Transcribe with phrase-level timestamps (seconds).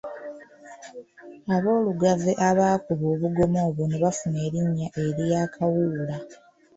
[1.55, 6.17] Aboolugave abaakuba obugoma obwo ne bafuna erinnya erya Kawuula.